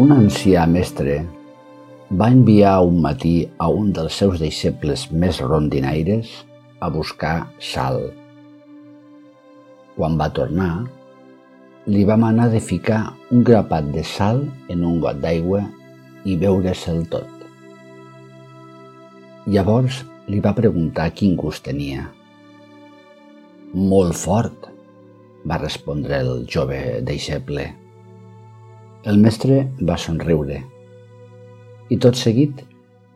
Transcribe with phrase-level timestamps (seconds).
[0.00, 1.14] Un ancià mestre
[2.20, 6.30] va enviar un matí a un dels seus deixebles més rondinaires
[6.80, 7.32] a buscar
[7.70, 7.98] sal.
[9.96, 10.70] Quan va tornar,
[11.90, 13.00] li va manar de ficar
[13.34, 14.40] un grapat de sal
[14.72, 15.66] en un got d'aigua
[16.24, 17.28] i beure-se'l tot.
[19.50, 20.00] Llavors
[20.32, 22.06] li va preguntar quin gust tenia.
[23.74, 24.70] Molt fort,
[25.44, 27.68] va respondre el jove deixeble.
[29.00, 30.58] El mestre va somriure
[31.88, 32.58] i tot seguit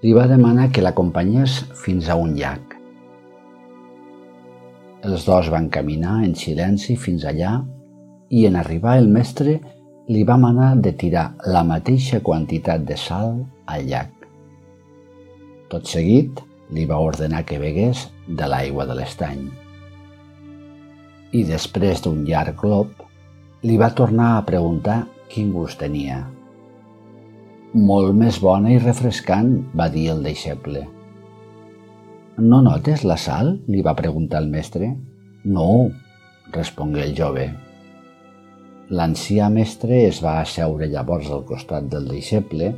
[0.00, 2.72] li va demanar que l'acompanyés fins a un llac.
[5.04, 7.58] Els dos van caminar en silenci fins allà
[8.32, 9.58] i en arribar el mestre
[10.08, 14.14] li va manar de tirar la mateixa quantitat de sal al llac.
[15.68, 16.40] Tot seguit
[16.72, 19.44] li va ordenar que begués de l'aigua de l'estany.
[21.36, 22.88] I després d'un llarg glob,
[23.68, 26.22] li va tornar a preguntar Quin gust tenia.
[27.76, 30.86] Molt més bona i refrescant, va dir el deixeble.
[32.38, 33.56] No notes la sal?
[33.66, 34.92] li va preguntar el mestre.
[35.44, 35.90] No,
[36.54, 37.46] respongué el jove.
[38.88, 42.70] L'ancià mestre es va asseure llavors al costat del deixeble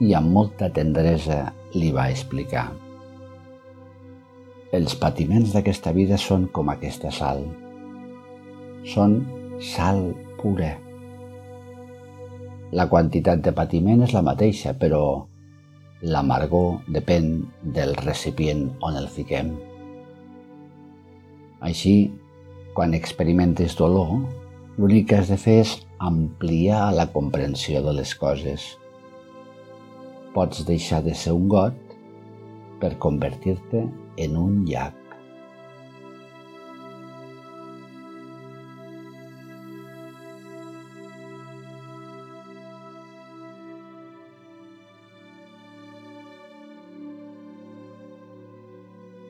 [0.00, 1.40] i amb molta tendresa
[1.74, 2.68] li va explicar.
[4.76, 7.42] Els patiments d'aquesta vida són com aquesta sal.
[8.86, 9.22] Són
[9.74, 10.76] sal pura.
[12.74, 15.26] La quantitat de patiment és la mateixa, però
[16.02, 17.28] l'amargor depèn
[17.76, 19.52] del recipient on el fiquem.
[21.62, 22.10] Així,
[22.74, 24.18] quan experimentes dolor,
[24.76, 28.66] l'únic que has de fer és ampliar la comprensió de les coses.
[30.34, 31.78] Pots deixar de ser un got
[32.82, 33.86] per convertir-te
[34.26, 35.05] en un llac.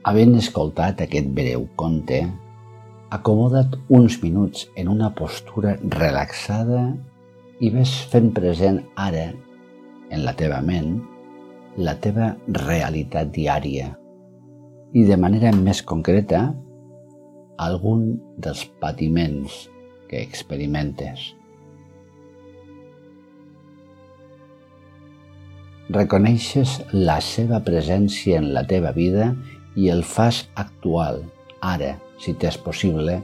[0.06, 2.20] Havent escoltat aquest breu conte,
[3.16, 6.84] acomoda't uns minuts en una postura relaxada
[7.58, 9.24] i ves fent present ara,
[10.14, 10.92] en la teva ment,
[11.82, 12.28] la teva
[12.60, 13.88] realitat diària
[14.94, 16.44] i de manera més concreta
[17.66, 18.06] algun
[18.38, 19.58] dels patiments
[20.06, 21.32] que experimentes.
[25.90, 29.32] Reconeixes la seva presència en la teva vida
[29.76, 31.22] i el fas actual,
[31.60, 33.20] ara, si t'és possible,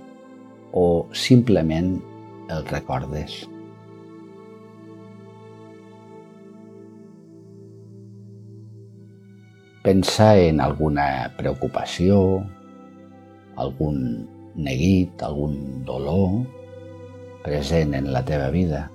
[0.72, 1.96] o simplement
[2.52, 3.42] el recordes.
[9.82, 12.44] Pensa en alguna preocupació,
[13.58, 14.02] algun
[14.54, 16.44] neguit, algun dolor
[17.42, 18.90] present en la teva vida.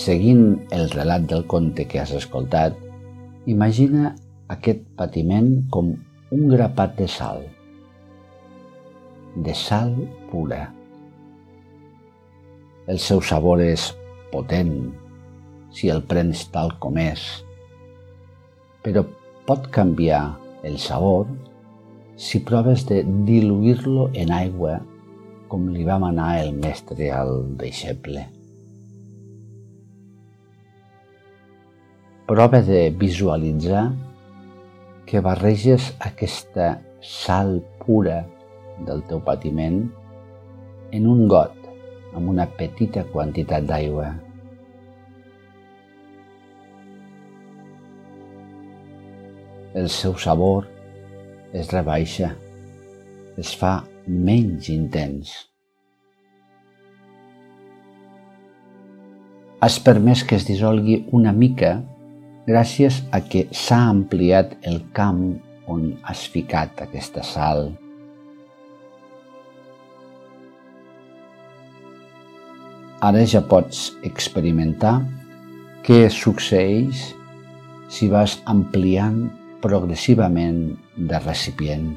[0.00, 2.76] Seguint el relat del conte que has escoltat,
[3.52, 4.14] imagina
[4.54, 5.90] aquest patiment com
[6.36, 7.42] un grapat de sal,
[9.36, 9.92] de sal
[10.30, 10.62] pura.
[12.88, 13.90] El seu sabor és
[14.32, 14.72] potent
[15.76, 17.28] si el prens tal com és,
[18.80, 19.04] però
[19.44, 20.24] pot canviar
[20.64, 21.28] el sabor
[22.16, 24.80] si proves de diluir-lo en aigua
[25.52, 28.30] com li va manar el mestre al deixeble.
[32.30, 33.88] Prova de visualitzar
[35.02, 38.20] que barreges aquesta sal pura
[38.86, 39.80] del teu patiment
[40.94, 41.66] en un got
[42.14, 44.12] amb una petita quantitat d'aigua.
[49.74, 50.70] El seu sabor
[51.50, 52.30] es rebaixa,
[53.42, 55.38] es fa menys intens.
[59.58, 61.80] Has permès que es dissolgui una mica
[62.50, 65.22] gràcies a que s'ha ampliat el camp
[65.70, 67.70] on has ficat aquesta sal.
[73.00, 74.98] Ara ja pots experimentar
[75.86, 77.06] què succeeix
[77.90, 79.22] si vas ampliant
[79.64, 80.60] progressivament
[81.10, 81.88] de recipient.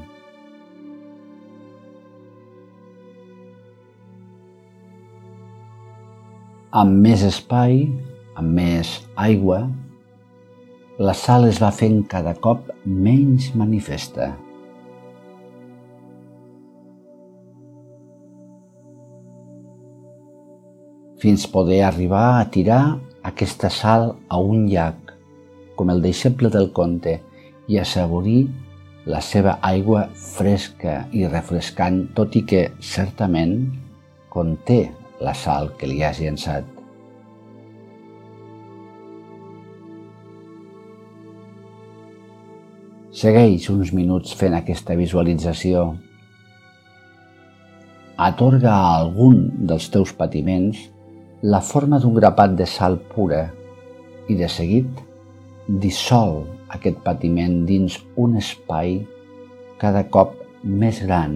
[6.73, 7.83] Amb més espai,
[8.39, 8.95] amb més
[9.27, 9.59] aigua,
[10.99, 14.33] la sal es va fent cada cop menys manifesta.
[21.23, 25.13] fins poder arribar a tirar aquesta sal a un llac,
[25.79, 27.13] com el deixeble del conte,
[27.71, 28.41] i assaborir
[29.07, 33.55] la seva aigua fresca i refrescant, tot i que, certament,
[34.27, 34.83] conté
[35.23, 36.72] la sal que li has llençat.
[43.13, 45.81] Segueix uns minuts fent aquesta visualització.
[48.27, 50.79] Atorga a algun dels teus patiments
[51.45, 53.43] la forma d'un grapat de sal pura
[54.33, 55.03] i de seguit
[55.83, 56.39] dissol
[56.73, 58.95] aquest patiment dins un espai
[59.83, 60.33] cada cop
[60.63, 61.35] més gran,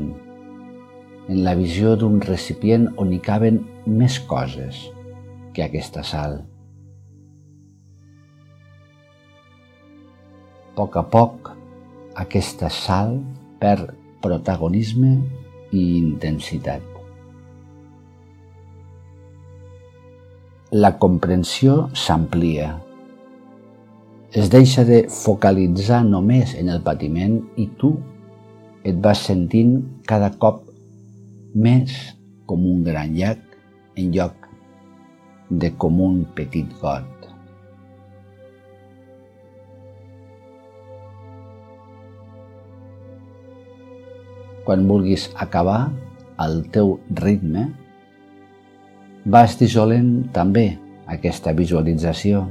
[1.30, 4.82] en la visió d'un recipient on hi caben més coses
[5.54, 6.40] que aquesta sal.
[10.66, 11.57] A poc a poc,
[12.18, 13.20] aquesta sal
[13.62, 13.94] perd
[14.24, 15.14] protagonisme
[15.72, 16.82] i intensitat.
[20.74, 22.74] La comprensió s'amplia
[24.38, 27.94] es deixa de focalitzar només en el patiment i tu
[28.84, 29.78] et vas sentint
[30.10, 30.66] cada cop
[31.56, 31.96] més
[32.50, 33.40] com un gran llac
[33.96, 34.50] en lloc
[35.50, 37.17] de com un petit got.
[44.68, 45.88] Quan vulguis acabar
[46.44, 47.70] al teu ritme,
[49.24, 50.66] vas dissolent també
[51.08, 52.44] aquesta visualització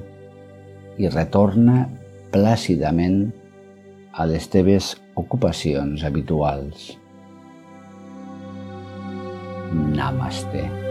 [0.96, 1.82] i retorna
[2.32, 3.20] plàcidament
[4.16, 6.88] a les teves ocupacions habituals.
[9.76, 10.85] Namaste.